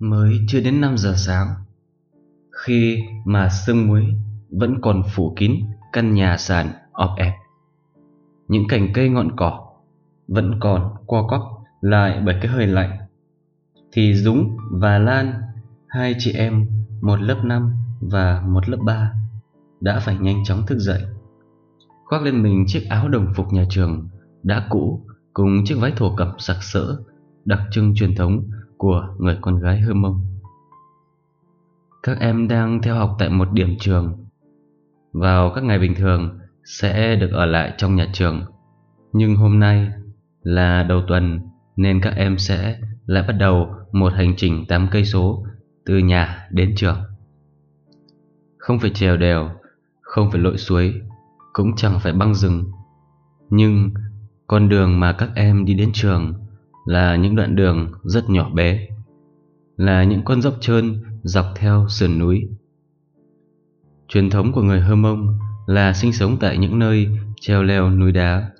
[0.00, 1.48] Mới chưa đến 5 giờ sáng.
[2.50, 4.04] Khi mà sương muối
[4.50, 5.52] vẫn còn phủ kín
[5.92, 7.32] căn nhà sàn ọp ẹp
[8.48, 9.70] Những cành cây ngọn cỏ
[10.28, 11.40] vẫn còn co quắp
[11.80, 12.98] lại bởi cái hơi lạnh
[13.92, 15.32] Thì Dũng và Lan,
[15.88, 16.66] hai chị em,
[17.00, 19.12] một lớp 5 và một lớp 3
[19.80, 21.02] đã phải nhanh chóng thức dậy.
[22.04, 24.08] Khoác lên mình chiếc áo đồng phục nhà trường
[24.42, 26.96] đã cũ cùng chiếc váy thổ cẩm sặc sỡ
[27.44, 30.26] đặc trưng truyền thống của người con gái Hơ Mông.
[32.02, 34.24] Các em đang theo học tại một điểm trường.
[35.12, 38.42] Vào các ngày bình thường sẽ được ở lại trong nhà trường.
[39.12, 39.88] Nhưng hôm nay
[40.42, 41.40] là đầu tuần
[41.76, 45.46] nên các em sẽ lại bắt đầu một hành trình 8 cây số
[45.86, 46.98] từ nhà đến trường.
[48.58, 49.50] Không phải trèo đèo,
[50.00, 50.94] không phải lội suối,
[51.52, 52.70] cũng chẳng phải băng rừng.
[53.50, 53.90] Nhưng
[54.46, 56.47] con đường mà các em đi đến trường
[56.88, 58.88] là những đoạn đường rất nhỏ bé,
[59.76, 62.48] là những con dốc trơn dọc theo sườn núi.
[64.08, 67.08] Truyền thống của người Hơ Mông là sinh sống tại những nơi
[67.40, 68.50] treo leo núi đá,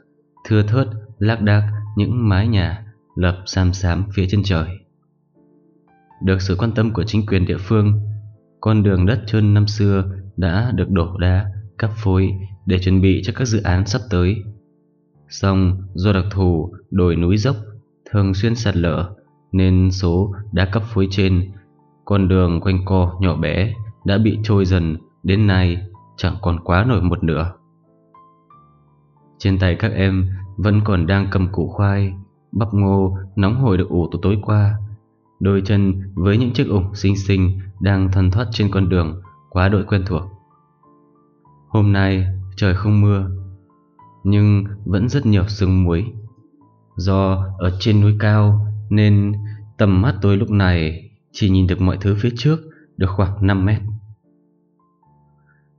[0.44, 2.84] thưa thớt lác đác những mái nhà
[3.16, 4.68] lập xam xám phía chân trời.
[6.22, 8.00] Được sự quan tâm của chính quyền địa phương,
[8.60, 10.04] con đường đất trơn năm xưa
[10.36, 12.32] đã được đổ đá, cắp phối
[12.66, 14.36] để chuẩn bị cho các dự án sắp tới.
[15.28, 17.56] Song do đặc thù đồi núi dốc
[18.10, 19.14] thường xuyên sạt lở
[19.52, 21.52] nên số đá cấp phối trên
[22.04, 26.84] con đường quanh co nhỏ bé đã bị trôi dần đến nay chẳng còn quá
[26.88, 27.52] nổi một nửa.
[29.38, 32.12] Trên tay các em vẫn còn đang cầm củ khoai,
[32.52, 34.76] bắp ngô nóng hổi được ủ từ tối qua.
[35.40, 39.68] Đôi chân với những chiếc ủng xinh xinh đang thần thoát trên con đường quá
[39.68, 40.22] đội quen thuộc.
[41.68, 43.30] Hôm nay trời không mưa,
[44.24, 46.12] nhưng vẫn rất nhiều sương muối.
[46.98, 49.32] Do ở trên núi cao nên
[49.76, 52.58] tầm mắt tôi lúc này chỉ nhìn được mọi thứ phía trước
[52.96, 53.80] được khoảng 5 mét.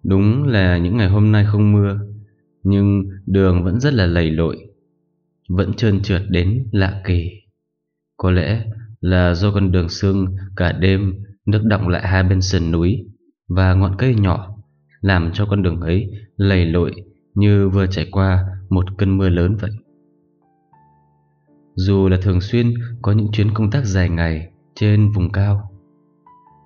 [0.03, 1.99] Đúng là những ngày hôm nay không mưa,
[2.63, 4.57] nhưng đường vẫn rất là lầy lội,
[5.49, 7.29] vẫn trơn trượt đến lạ kỳ.
[8.17, 8.65] Có lẽ
[9.01, 11.13] là do con đường sương cả đêm
[11.45, 13.05] nước đọng lại hai bên sườn núi
[13.47, 14.55] và ngọn cây nhỏ
[15.01, 16.91] làm cho con đường ấy lầy lội
[17.33, 19.71] như vừa trải qua một cơn mưa lớn vậy.
[21.79, 25.71] Dù là thường xuyên có những chuyến công tác dài ngày trên vùng cao,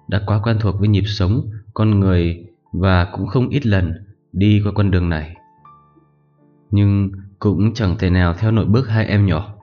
[0.07, 3.93] đã quá quen thuộc với nhịp sống con người và cũng không ít lần
[4.31, 5.35] đi qua con đường này.
[6.71, 9.55] Nhưng cũng chẳng thể nào theo nội bước hai em nhỏ,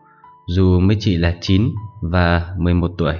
[0.48, 1.62] dù mới chỉ là 9
[2.02, 3.14] và 11 tuổi.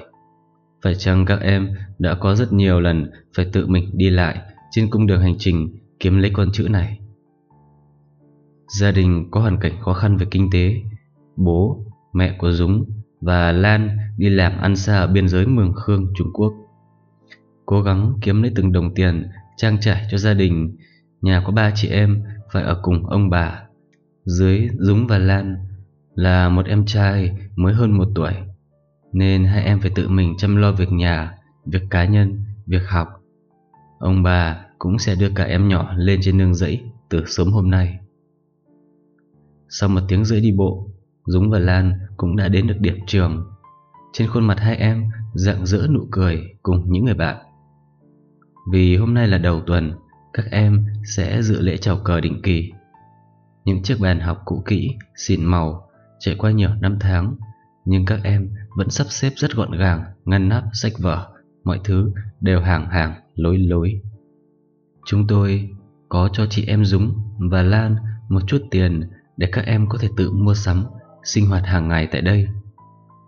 [0.83, 1.69] Phải chăng các em
[1.99, 4.39] đã có rất nhiều lần phải tự mình đi lại
[4.71, 6.99] trên cung đường hành trình kiếm lấy con chữ này?
[8.81, 10.75] Gia đình có hoàn cảnh khó khăn về kinh tế,
[11.37, 12.84] bố, mẹ của Dũng
[13.21, 16.53] và Lan đi làm ăn xa ở biên giới Mường Khương, Trung Quốc.
[17.66, 19.26] Cố gắng kiếm lấy từng đồng tiền
[19.56, 20.76] trang trải cho gia đình,
[21.20, 22.22] nhà có ba chị em
[22.53, 23.62] phải ở cùng ông bà.
[24.25, 25.56] Dưới Dũng và Lan
[26.15, 28.32] là một em trai mới hơn một tuổi,
[29.12, 31.34] nên hai em phải tự mình chăm lo việc nhà,
[31.66, 33.09] việc cá nhân, việc học.
[33.99, 37.70] Ông bà cũng sẽ đưa cả em nhỏ lên trên nương rẫy từ sớm hôm
[37.70, 37.99] nay.
[39.69, 40.90] Sau một tiếng rưỡi đi bộ,
[41.31, 43.47] Dũng và Lan cũng đã đến được điểm trường.
[44.13, 45.05] Trên khuôn mặt hai em
[45.35, 47.37] rạng rỡ nụ cười cùng những người bạn.
[48.73, 49.93] Vì hôm nay là đầu tuần,
[50.33, 52.73] các em sẽ dự lễ chào cờ định kỳ.
[53.65, 57.37] Những chiếc bàn học cũ kỹ, xịn màu, trải qua nhiều năm tháng,
[57.85, 61.29] nhưng các em vẫn sắp xếp rất gọn gàng, ngăn nắp sách vở,
[61.65, 64.01] mọi thứ đều hàng hàng, lối lối.
[65.07, 65.71] Chúng tôi
[66.09, 67.97] có cho chị em Dũng và Lan
[68.29, 70.85] một chút tiền để các em có thể tự mua sắm,
[71.25, 72.48] sinh hoạt hàng ngày tại đây.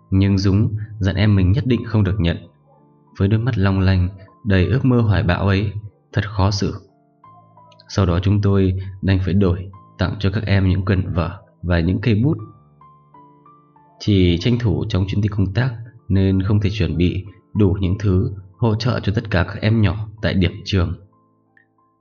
[0.09, 2.37] Nhưng Dũng dặn em mình nhất định không được nhận.
[3.17, 4.09] Với đôi mắt long lanh,
[4.45, 5.71] đầy ước mơ hoài bão ấy,
[6.13, 6.73] thật khó xử.
[7.87, 11.79] Sau đó chúng tôi đành phải đổi tặng cho các em những quyển vở và
[11.79, 12.37] những cây bút.
[13.99, 15.73] Chỉ tranh thủ trong chuyến đi công tác
[16.07, 19.81] nên không thể chuẩn bị đủ những thứ hỗ trợ cho tất cả các em
[19.81, 20.93] nhỏ tại điểm trường.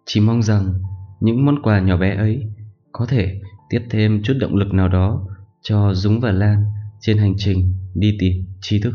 [0.05, 0.75] Chỉ mong rằng
[1.21, 2.47] những món quà nhỏ bé ấy
[2.93, 3.41] có thể
[3.71, 5.27] tiếp thêm chút động lực nào đó
[5.63, 6.65] cho Dũng và Lan
[7.01, 8.95] trên hành trình đi tìm tri thức.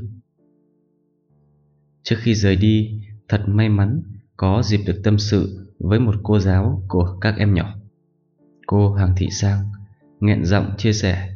[2.04, 4.02] Trước khi rời đi, thật may mắn
[4.38, 7.74] có dịp được tâm sự với một cô giáo của các em nhỏ.
[8.66, 9.60] Cô Hàng Thị Sang
[10.20, 11.36] nghẹn giọng chia sẻ,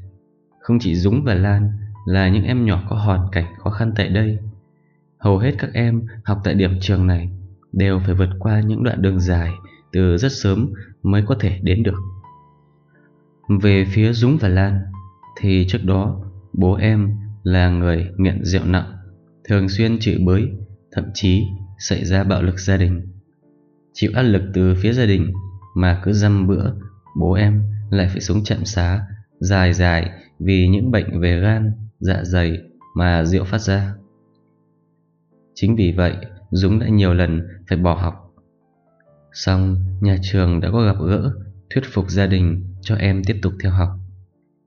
[0.60, 1.72] không chỉ Dũng và Lan
[2.06, 4.40] là những em nhỏ có hoàn cảnh khó khăn tại đây.
[5.18, 7.30] Hầu hết các em học tại điểm trường này
[7.72, 9.52] đều phải vượt qua những đoạn đường dài
[9.92, 10.74] từ rất sớm
[11.04, 12.00] mới có thể đến được.
[13.62, 14.80] Về phía Dũng và Lan
[15.40, 16.22] thì trước đó
[16.54, 17.10] bố em
[17.44, 18.98] là người nghiện rượu nặng
[19.44, 20.50] thường xuyên chửi bới,
[20.92, 21.44] thậm chí
[21.80, 23.02] xảy ra bạo lực gia đình.
[23.94, 25.34] Chịu áp lực từ phía gia đình
[25.76, 26.72] mà cứ dăm bữa
[27.20, 29.08] bố em lại phải xuống trạm xá
[29.40, 32.58] dài dài vì những bệnh về gan, dạ dày
[32.96, 33.94] mà rượu phát ra.
[35.54, 36.16] Chính vì vậy,
[36.52, 38.34] Dũng đã nhiều lần phải bỏ học.
[39.34, 41.32] Xong, nhà trường đã có gặp gỡ,
[41.70, 43.90] thuyết phục gia đình cho em tiếp tục theo học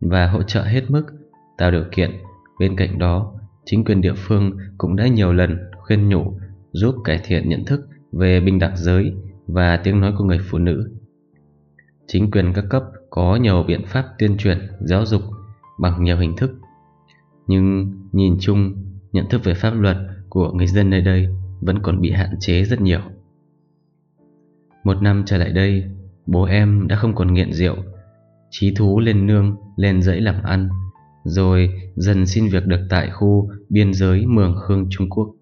[0.04, 1.06] và hỗ trợ hết mức,
[1.58, 2.10] tạo điều kiện.
[2.58, 3.34] Bên cạnh đó,
[3.64, 6.38] chính quyền địa phương cũng đã nhiều lần khuyên nhủ
[6.72, 9.12] giúp cải thiện nhận thức về bình đẳng giới
[9.46, 10.90] và tiếng nói của người phụ nữ.
[12.06, 15.22] Chính quyền các cấp có nhiều biện pháp tuyên truyền, giáo dục
[15.78, 16.50] bằng nhiều hình thức.
[17.46, 18.74] Nhưng nhìn chung,
[19.12, 19.96] nhận thức về pháp luật
[20.28, 21.28] của người dân nơi đây
[21.60, 23.00] vẫn còn bị hạn chế rất nhiều.
[24.84, 25.84] Một năm trở lại đây,
[26.26, 27.76] bố em đã không còn nghiện rượu,
[28.60, 30.68] trí thú lên nương, lên dãy làm ăn,
[31.24, 35.34] rồi dần xin việc được tại khu biên giới Mường Khương Trung Quốc.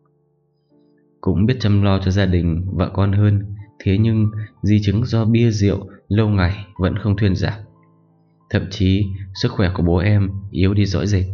[1.20, 4.30] Cũng biết chăm lo cho gia đình, vợ con hơn, thế nhưng
[4.62, 7.60] di chứng do bia rượu lâu ngày vẫn không thuyên giảm.
[8.50, 11.24] Thậm chí sức khỏe của bố em yếu đi rõ rệt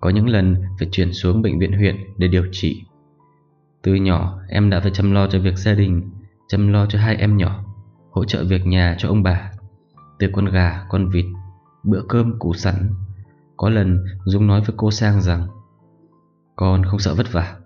[0.00, 2.82] Có những lần phải chuyển xuống bệnh viện huyện để điều trị
[3.82, 6.10] Từ nhỏ em đã phải chăm lo cho việc gia đình
[6.48, 7.64] Chăm lo cho hai em nhỏ
[8.10, 9.50] Hỗ trợ việc nhà cho ông bà
[10.18, 11.24] từ con gà, con vịt
[11.84, 12.90] Bữa cơm củ sẵn
[13.56, 15.46] Có lần Dung nói với cô Sang rằng
[16.56, 17.56] Con không sợ vất vả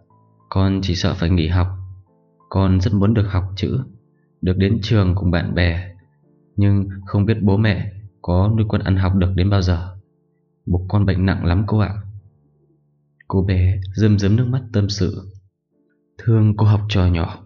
[0.49, 1.69] Con chỉ sợ phải nghỉ học.
[2.49, 3.79] Con rất muốn được học chữ
[4.43, 5.95] Được đến trường cùng bạn bè
[6.57, 7.93] Nhưng không biết bố mẹ
[8.23, 9.97] có nuôi con ăn học được đến bao giờ.
[10.67, 11.95] Bố con bệnh nặng lắm cô ạ.
[13.29, 15.33] Cô bé rơm rớm nước mắt tâm sự.
[16.19, 17.45] Thương cô học trò nhỏ.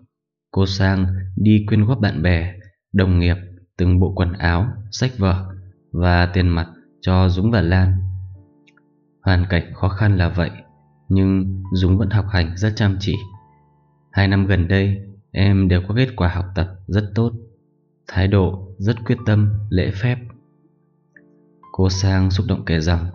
[0.50, 1.06] Cô sang
[1.36, 2.54] đi quyên góp bạn bè
[2.92, 3.36] Đồng nghiệp
[3.78, 5.54] Từng bộ quần áo, sách vở
[5.92, 6.68] Và tiền mặt
[7.00, 7.94] cho Dũng và Lan.
[9.22, 10.50] Hoàn cảnh khó khăn là vậy
[11.08, 13.14] Nhưng Dũng vẫn học hành rất chăm chỉ.
[14.10, 14.96] Hai năm gần đây
[15.30, 17.32] Em đều có kết quả học tập rất tốt
[18.08, 20.18] Thái độ rất quyết tâm, lễ phép.
[21.72, 23.06] Cô Sang xúc động kể rằng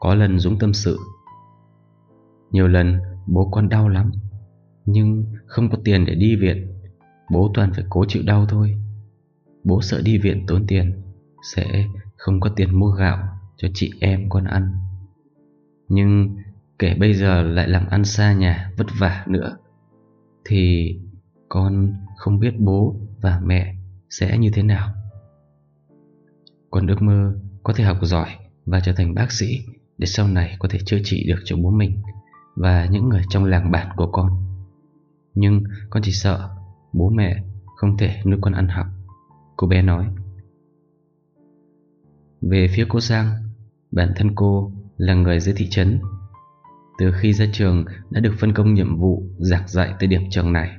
[0.00, 0.98] Có lần Dũng tâm sự
[2.50, 4.12] Nhiều lần bố con đau lắm
[4.86, 6.80] Nhưng không có tiền để đi viện
[7.30, 8.76] Bố toàn phải cố chịu đau thôi.
[9.68, 11.02] Bố sợ đi viện tốn tiền,
[11.54, 11.84] Sẽ
[12.16, 13.18] không có tiền mua gạo
[13.56, 14.72] Cho chị em con ăn
[15.88, 16.36] Nhưng
[16.78, 19.56] kể bây giờ lại làm ăn xa nhà, Vất vả nữa,
[20.44, 20.94] Thì
[21.48, 23.74] con không biết bố và mẹ
[24.10, 24.94] sẽ như thế nào
[26.70, 28.28] Con ước mơ có thể học giỏi
[28.66, 29.58] và trở thành bác sĩ
[29.98, 32.02] để sau này có thể chữa trị được cho bố mình
[32.56, 34.30] và những người trong làng bản của con.
[35.34, 36.50] Nhưng con chỉ sợ
[36.92, 37.42] bố mẹ
[37.76, 38.86] không thể nuôi con ăn học.
[39.58, 40.06] Cô bé nói.
[42.40, 43.26] Về phía cô Giang,
[43.90, 46.00] bản thân cô là người dưới thị trấn.
[46.98, 50.52] Từ khi ra trường đã được phân công nhiệm vụ giảng dạy tới điểm trường
[50.52, 50.76] này.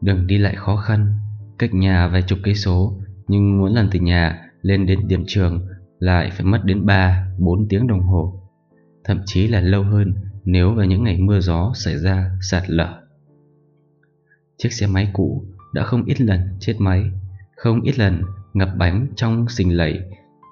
[0.00, 1.18] Đường đi lại khó khăn,
[1.58, 5.66] cách nhà vài chục cây số, nhưng muốn lần từ nhà lên đến điểm trường
[5.98, 8.42] lại phải mất đến 3-4 tiếng đồng hồ,
[9.04, 10.14] thậm chí là lâu hơn
[10.44, 13.02] nếu vào những ngày mưa gió xảy ra sạt lở.
[14.56, 17.10] Chiếc xe máy cũ đã không ít lần chết máy,
[17.64, 18.22] không ít lần
[18.54, 20.00] ngập bánh trong sình lầy,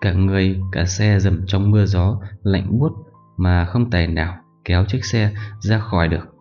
[0.01, 2.93] cả người cả xe dầm trong mưa gió lạnh buốt
[3.37, 6.37] mà không tài nào kéo chiếc xe ra khỏi được.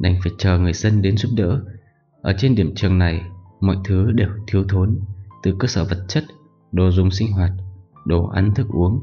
[0.00, 1.62] Đành phải chờ người dân đến giúp đỡ.
[2.22, 3.22] Ở trên điểm trường này,
[3.60, 4.98] mọi thứ đều thiếu thốn,
[5.42, 6.24] từ cơ sở vật chất,
[6.72, 7.50] đồ dùng sinh hoạt,
[8.06, 9.00] đồ ăn thức uống,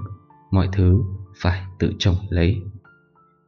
[0.52, 1.04] mọi thứ
[1.42, 2.62] phải tự trồng lấy.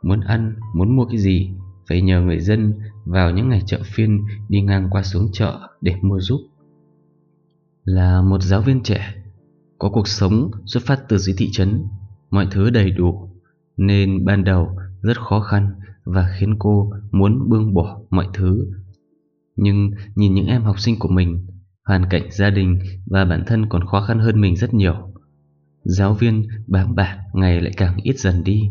[0.02, 1.52] Muốn ăn, muốn mua cái gì,
[1.90, 2.74] phải nhờ người dân
[3.06, 6.40] vào những ngày chợ phiên đi ngang qua xuống chợ để mua giúp.
[7.88, 9.14] Là một giáo viên trẻ,
[9.80, 11.84] có cuộc sống xuất phát từ dưới thị trấn,
[12.32, 13.30] mọi thứ đầy đủ,
[13.78, 15.72] nên ban đầu rất khó khăn
[16.04, 18.68] và khiến cô muốn buông bỏ mọi thứ.
[19.56, 21.48] Nhưng nhìn những em học sinh của mình
[21.86, 24.96] Hoàn cảnh gia đình và bản thân còn khó khăn hơn mình rất nhiều.
[25.84, 28.70] Giáo viên bám bạc ngày lại càng ít dần đi.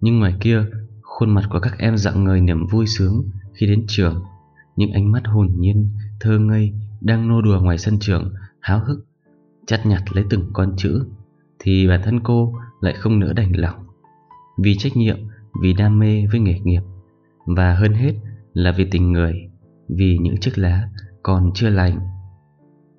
[0.00, 0.64] Nhưng ngoài kia
[1.02, 4.22] Khuôn mặt của các em dạng người niềm vui sướng Khi đến trường.
[4.76, 9.06] Những ánh mắt hồn nhiên, thơ ngây đang nô đùa ngoài sân trường Háo hức
[9.66, 11.04] Chắt nhặt lấy từng con chữ
[11.58, 13.86] Thì bản thân cô lại không nỡ đành lòng.
[14.58, 15.16] Vì trách nhiệm
[15.62, 16.82] Vì đam mê với nghề nghiệp
[17.46, 18.14] Và hơn hết
[18.54, 19.50] là vì tình người
[19.88, 20.88] Vì những chiếc lá
[21.22, 22.00] còn chưa lành.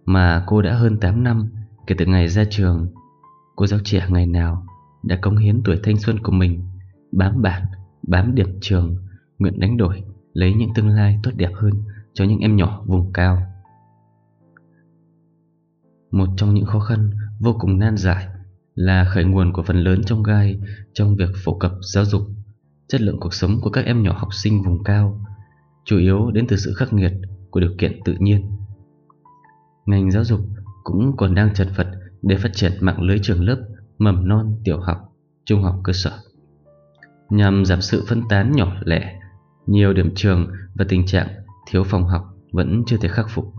[0.05, 1.49] Mà cô đã hơn 8 năm
[1.87, 2.87] kể từ ngày ra trường
[3.55, 4.65] Cô giáo trẻ ngày nào
[5.03, 6.67] đã cống hiến tuổi thanh xuân của mình
[7.11, 7.65] Bám bản,
[8.07, 8.95] bám điểm trường
[9.39, 10.03] Nguyện đánh đổi
[10.33, 11.73] lấy những tương lai tốt đẹp hơn
[12.13, 13.37] cho những em nhỏ vùng cao.
[16.11, 18.27] Một trong những khó khăn vô cùng nan giải
[18.75, 20.59] là khởi nguồn của phần lớn trong gai
[20.93, 22.21] trong việc phổ cập giáo dục
[22.87, 25.25] chất lượng cuộc sống của các em nhỏ học sinh vùng cao
[25.85, 27.11] chủ yếu đến từ sự khắc nghiệt
[27.49, 28.51] của điều kiện tự nhiên.
[29.85, 30.39] Ngành giáo dục
[30.83, 31.87] cũng còn đang chật vật
[32.21, 33.57] để phát triển mạng lưới trường lớp
[33.97, 34.97] mầm non, tiểu học,
[35.45, 36.11] trung học cơ sở.
[37.29, 39.19] Nhằm giảm sự phân tán nhỏ lẻ,
[39.67, 41.27] nhiều điểm trường và tình trạng
[41.67, 43.53] thiếu phòng học vẫn chưa thể khắc phục.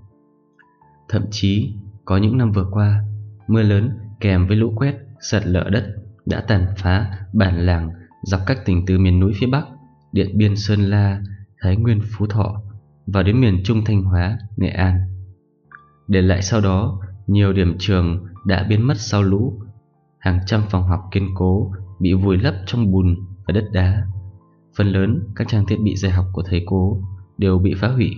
[1.08, 1.74] Thậm chí,
[2.10, 3.04] có những năm vừa qua,
[3.48, 5.94] mưa lớn kèm với lũ quét, sạt lở đất
[6.26, 7.90] đã tàn phá bản làng
[8.22, 9.66] dọc các tỉnh từ miền núi phía Bắc,
[10.12, 11.22] Điện Biên Sơn La,
[11.60, 12.62] Thái Nguyên Phú Thọ
[13.06, 15.00] và đến miền Trung Thanh Hóa, Nghệ An.
[16.08, 19.60] Để lại sau đó, nhiều điểm trường đã biến mất sau lũ,
[20.18, 24.06] hàng trăm phòng học kiên cố bị vùi lấp trong bùn và đất đá.
[24.76, 27.02] Phần lớn các trang thiết bị dạy học của thầy cô
[27.38, 28.10] đều bị phá hủy,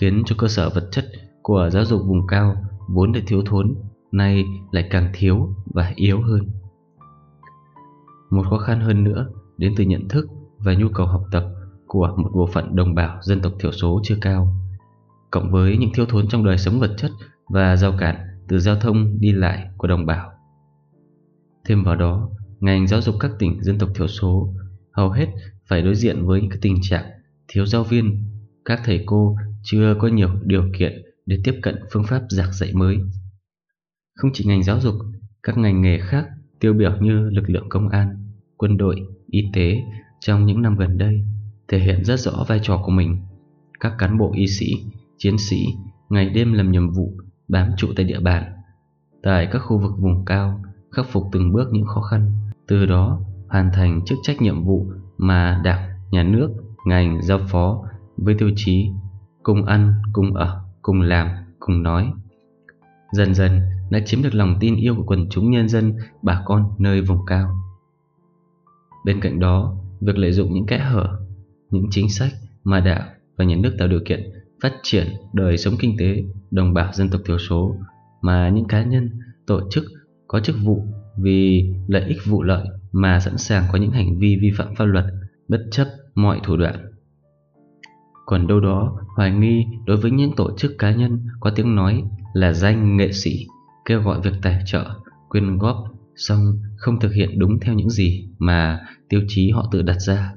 [0.00, 1.04] khiến cho cơ sở vật chất
[1.42, 2.56] của giáo dục vùng cao
[2.88, 3.74] vốn đã thiếu thốn,
[4.12, 6.50] nay lại càng thiếu và yếu hơn.
[8.30, 10.26] Một khó khăn hơn nữa đến từ nhận thức
[10.58, 11.44] và nhu cầu học tập
[11.86, 14.56] của một bộ phận đồng bào dân tộc thiểu số chưa cao,
[15.30, 17.10] cộng với những thiếu thốn trong đời sống vật chất
[17.48, 18.16] và giao cản
[18.48, 20.30] từ giao thông đi lại của đồng bào.
[21.64, 24.54] Thêm vào đó, ngành giáo dục các tỉnh dân tộc thiểu số
[24.92, 25.26] hầu hết
[25.68, 27.04] phải đối diện với những tình trạng
[27.48, 28.24] thiếu giáo viên,
[28.64, 30.92] các thầy cô chưa có nhiều điều kiện
[31.26, 32.98] để tiếp cận phương pháp giảng dạy mới.
[34.14, 34.94] Không chỉ ngành giáo dục,
[35.42, 36.26] các ngành nghề khác
[36.60, 39.76] tiêu biểu như lực lượng công an, quân đội, y tế
[40.20, 41.24] trong những năm gần đây
[41.68, 43.18] thể hiện rất rõ vai trò của mình.
[43.80, 44.66] Các cán bộ y sĩ,
[45.18, 45.66] chiến sĩ
[46.10, 47.12] ngày đêm làm nhiệm vụ
[47.48, 48.52] bám trụ tại địa bàn,
[49.22, 52.32] tại các khu vực vùng cao, khắc phục từng bước những khó khăn,
[52.68, 54.86] từ đó hoàn thành chức trách nhiệm vụ
[55.18, 56.50] mà Đảng, Nhà nước,
[56.84, 57.84] ngành giao phó
[58.16, 58.90] với tiêu chí
[59.42, 61.28] cùng ăn, cùng ở, cùng làm,
[61.58, 62.12] cùng nói.
[63.12, 66.70] Dần dần đã chiếm được lòng tin yêu của quần chúng nhân dân bà con
[66.78, 67.56] nơi vùng cao.
[69.04, 71.18] Bên cạnh đó, việc lợi dụng những kẽ hở
[71.70, 72.32] những chính sách
[72.64, 74.20] mà đảng và nhà nước tạo điều kiện
[74.62, 77.76] phát triển đời sống kinh tế đồng bào dân tộc thiểu số
[78.22, 79.10] mà những cá nhân,
[79.46, 79.84] tổ chức
[80.26, 80.86] có chức vụ
[81.18, 84.84] vì lợi ích vụ lợi mà sẵn sàng có những hành vi vi phạm pháp
[84.84, 85.04] luật
[85.48, 86.95] bất chấp mọi thủ đoạn.
[88.26, 92.04] Còn đâu đó hoài nghi đối với những tổ chức cá nhân có tiếng nói
[92.32, 93.46] là danh nghệ sĩ
[93.84, 94.84] kêu gọi việc tài trợ,
[95.28, 95.76] quyên góp
[96.16, 100.32] xong không thực hiện đúng theo những gì mà tiêu chí họ tự đặt ra.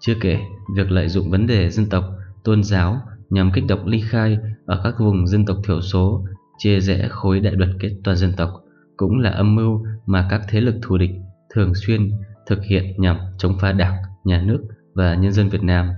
[0.00, 0.40] Chưa kể,
[0.76, 2.04] việc lợi dụng vấn đề dân tộc,
[2.44, 6.24] tôn giáo nhằm kích động ly khai ở các vùng dân tộc thiểu số,
[6.58, 8.50] chia rẽ khối đại đoàn kết toàn dân tộc
[8.96, 11.10] cũng là âm mưu mà các thế lực thù địch
[11.54, 12.10] thường xuyên
[12.46, 15.90] thực hiện nhằm chống phá đảng, nhà nước và nhân dân Việt Nam.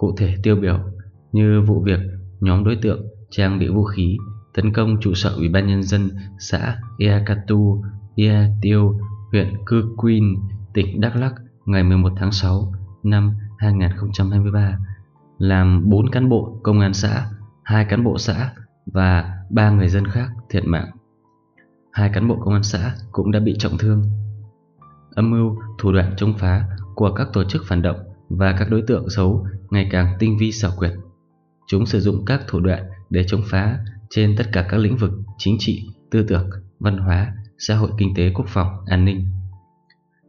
[0.00, 0.78] Cụ thể tiêu biểu
[1.32, 2.00] như vụ việc
[2.40, 4.16] nhóm đối tượng trang bị vũ khí
[4.54, 7.82] tấn công trụ sở Ủy ban nhân dân xã Eakatu,
[8.16, 8.98] Ea Tiêu,
[9.32, 10.22] huyện Cư Quyên,
[10.74, 11.34] tỉnh Đắk Lắk
[11.66, 14.78] ngày 11 tháng 6 năm 2023
[15.38, 17.26] làm 4 cán bộ công an xã,
[17.62, 18.52] 2 cán bộ xã
[18.86, 20.90] và 3 người dân khác thiệt mạng.
[21.92, 24.02] Hai cán bộ công an xã cũng đã bị trọng thương.
[25.14, 26.64] Âm mưu, thủ đoạn chống phá
[26.94, 30.52] của các tổ chức phản động và các đối tượng xấu ngày càng tinh vi
[30.52, 30.92] xảo quyệt.
[31.66, 33.78] Chúng sử dụng các thủ đoạn để chống phá
[34.10, 38.14] trên tất cả các lĩnh vực chính trị, tư tưởng, văn hóa, xã hội kinh
[38.14, 39.26] tế, quốc phòng, an ninh.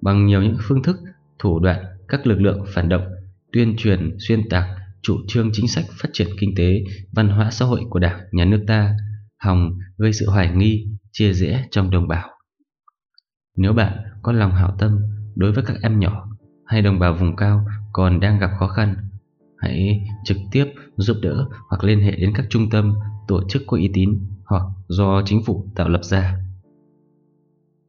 [0.02, 0.98] Bằng nhiều những phương thức
[1.40, 3.04] thủ đoạn các lực lượng phản động
[3.52, 4.66] tuyên truyền xuyên tạc
[5.02, 8.46] chủ trương chính sách phát triển kinh tế, văn hóa xã hội của Đảng, Nhà
[8.46, 8.96] nước ta,
[9.44, 12.30] hòng gây sự hoài nghi, chia rẽ trong đồng bào.
[13.58, 15.00] Nếu bạn có lòng hảo tâm
[15.36, 16.28] đối với các em nhỏ
[16.66, 18.96] hay đồng bào vùng cao còn đang gặp khó khăn,
[19.62, 20.66] hãy trực tiếp
[20.98, 22.94] giúp đỡ hoặc liên hệ đến các trung tâm,
[23.28, 26.38] tổ chức có uy tín hoặc do chính phủ tạo lập ra.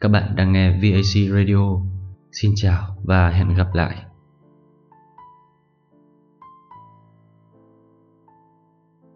[0.00, 1.82] Các bạn đang nghe VAC Radio
[2.32, 3.96] Xin chào và hẹn gặp lại